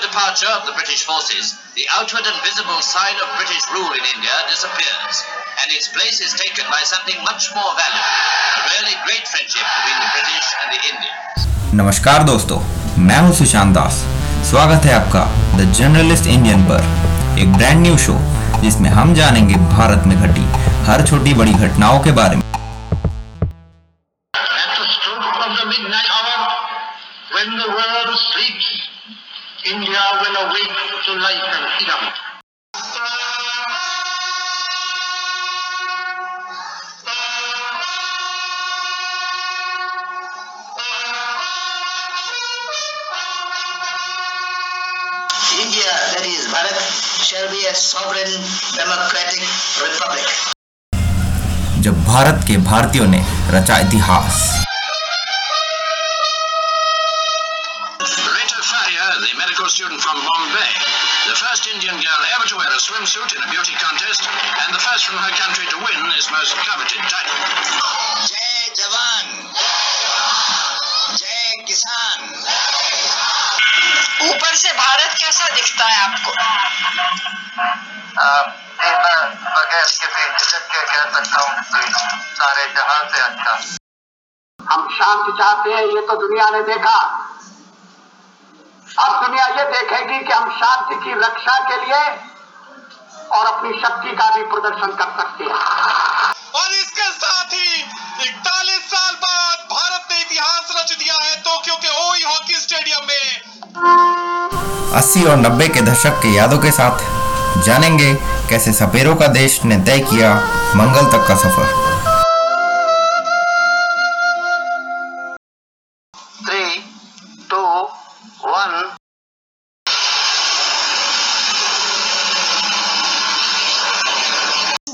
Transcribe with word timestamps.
departure 0.00 0.50
of 0.52 0.66
the 0.66 0.72
British 0.72 1.04
forces, 1.04 1.56
the 1.74 1.86
outward 1.96 2.24
and 2.26 2.36
visible 2.44 2.80
sign 2.82 3.16
of 3.22 3.28
British 3.36 3.64
rule 3.72 3.92
in 3.92 4.04
India 4.14 4.36
disappears, 4.50 5.14
and 5.60 5.68
its 5.72 5.88
place 5.88 6.20
is 6.20 6.32
taken 6.34 6.64
by 6.68 6.82
something 6.84 7.16
much 7.24 7.48
more 7.56 7.72
valuable, 7.76 8.16
a 8.56 8.62
really 8.74 8.96
great 9.06 9.24
friendship 9.28 9.64
between 9.64 9.98
the 10.04 10.10
British 10.16 10.46
and 10.60 10.68
the 10.74 10.80
Indians. 10.92 11.46
नमस्कार 11.80 12.22
दोस्तों 12.32 12.58
मैं 13.06 13.18
हूँ 13.26 13.32
सुशांत 13.38 13.74
दास 13.74 14.00
स्वागत 14.50 14.84
है 14.86 14.94
आपका 14.94 15.24
the 15.58 15.72
journalist 15.78 16.26
Indian 16.34 16.62
पर 16.70 16.82
एक 17.42 17.52
brand 17.56 17.80
new 17.86 17.96
show 18.06 18.18
जिसमें 18.62 18.90
हम 18.90 19.14
जानेंगे 19.14 19.54
भारत 19.76 20.06
में 20.10 20.16
घटी 20.16 20.44
हर 20.90 21.06
छोटी 21.06 21.34
बड़ी 21.40 21.52
घटनाओं 21.66 21.98
के 22.04 22.12
बारे 22.20 22.36
में 22.36 22.44
At 24.34 24.70
the 24.78 24.86
stroke 24.92 25.40
of 25.46 25.56
the 25.60 25.66
midnight 25.72 26.10
hour, 26.16 26.38
when 27.36 27.56
the 27.62 27.68
world 27.78 28.12
sleeps, 28.24 28.68
India 29.96 30.20
will 30.20 30.36
awake 30.44 30.76
to 31.06 31.12
life 31.14 31.42
and 31.56 31.64
freedom. 31.72 32.02
India, 45.64 45.92
that 46.12 46.24
is 46.28 46.44
Bharat, 46.52 46.76
shall 47.24 47.48
be 47.50 47.64
a 47.64 47.74
sovereign 47.74 48.32
democratic 48.76 49.48
republic. 49.80 50.28
जब 51.82 52.04
भारत 52.04 52.44
के 52.48 52.56
भारतीयों 52.68 53.06
ने 53.06 53.24
रचा 53.50 53.78
इतिहास 53.78 54.38
Rita 58.85 58.85
Faria, 58.85 59.17
the 59.25 59.33
medical 59.41 59.65
student 59.65 59.97
from 59.97 60.21
Bombay, 60.21 60.71
the 61.25 61.33
first 61.33 61.65
Indian 61.73 61.97
girl 61.97 62.21
ever 62.37 62.45
to 62.45 62.55
wear 62.61 62.69
a 62.69 62.77
swimsuit 62.77 63.33
in 63.33 63.41
a 63.41 63.49
beauty 63.49 63.73
contest, 63.81 64.21
and 64.21 64.69
the 64.69 64.77
first 64.77 65.09
from 65.09 65.17
her 65.17 65.33
country 65.33 65.65
to 65.65 65.77
win 65.81 65.97
this 66.13 66.29
most 66.29 66.53
coveted 66.61 67.01
title. 67.09 67.41
Jai 68.21 68.69
Jawan, 68.77 69.25
Jai 71.17 71.65
Kisan. 71.65 72.21
ऊपर 74.29 74.53
से 74.53 74.71
भारत 74.77 75.17
कैसा 75.17 75.45
दिखता 75.55 75.85
है 75.85 75.97
आपको 76.05 76.31
मैं 78.77 78.93
बगैर 79.57 79.85
किसी 79.89 80.23
झिझक 80.37 80.63
के 80.69 80.85
कह 80.85 81.03
सकता 81.17 81.41
हूँ 81.41 81.53
कि 81.65 81.81
सारे 82.37 82.67
जहां 82.77 83.01
से 83.09 83.21
अच्छा 83.21 83.57
हम 84.59 84.87
शांति 84.99 85.31
चाहते 85.41 85.73
हैं 85.73 85.85
ये 85.95 86.01
तो 86.07 86.15
दुनिया 86.21 86.49
ने 86.51 86.61
देखा 86.73 86.97
अब 88.86 89.14
दुनिया 89.22 89.46
ये 89.46 89.64
देखेगी 89.70 90.18
कि 90.26 90.32
हम 90.32 90.50
शांति 90.58 90.94
की 91.04 91.12
रक्षा 91.20 91.58
के 91.68 91.76
लिए 91.76 92.02
और 93.36 93.46
अपनी 93.46 93.70
शक्ति 93.80 94.12
का 94.16 94.28
भी 94.36 94.42
प्रदर्शन 94.52 94.92
कर 95.00 95.10
सकते 95.16 95.44
हैं। 95.44 95.56
और 96.60 96.72
इसके 96.72 97.10
साथ 97.12 97.52
ही 97.52 97.82
इकतालीस 98.28 98.84
साल 98.90 99.14
बाद 99.24 99.66
भारत 99.72 100.06
ने 100.10 100.20
इतिहास 100.20 100.74
रच 100.78 100.96
दिया 100.98 101.16
है 101.22 101.36
टोक्यो 101.40 101.76
के 101.76 101.88
ओई 102.04 102.22
हॉकी 102.22 102.60
स्टेडियम 102.60 103.02
में। 103.08 103.24
80 105.00 105.26
और 105.26 105.36
90 105.38 105.68
के 105.68 105.80
दशक 105.90 106.20
के 106.22 106.34
यादों 106.36 106.58
के 106.58 106.70
साथ 106.72 107.64
जानेंगे 107.64 108.14
कैसे 108.50 108.72
सपेरों 108.72 109.14
का 109.16 109.26
देश 109.34 109.60
ने 109.64 109.76
तय 109.86 109.98
किया 110.10 110.34
मंगल 110.76 111.10
तक 111.12 111.28
का 111.28 111.36
सफ़र। 111.36 111.85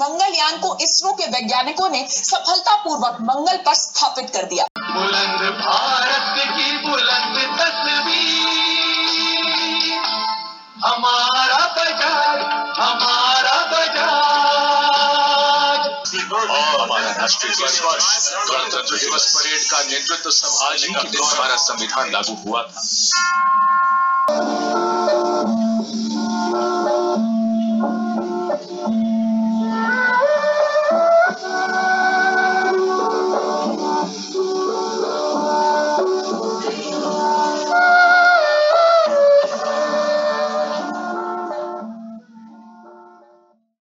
मंगलयान 0.01 0.59
को 0.59 0.77
इसरो 0.81 1.13
के 1.13 1.27
वैज्ञानिकों 1.27 1.89
ने 1.89 2.07
सफलतापूर्वक 2.09 3.19
मंगल 3.21 3.57
पर 3.57 3.75
स्थापित 3.75 4.31
कर 4.31 4.43
दिया। 4.43 4.65
बुलंद 4.79 5.43
भारत 5.59 6.39
की 6.39 6.91
बुलंद 6.91 7.42
और 16.33 16.81
हमारा 16.81 17.11
राष्ट्रीय 17.11 17.53
वर्ष 17.85 18.31
गणतंत्र 18.51 18.97
दिवस 18.97 19.27
परेड 19.35 19.61
का 19.71 19.83
नेतृत्व 19.83 20.31
संभालने 20.31 20.95
का 20.95 21.03
दिन 21.03 21.23
हमारा 21.23 21.57
संविधान 21.57 22.11
लागू 22.11 22.35
हुआ 22.47 22.63
था। 22.63 22.81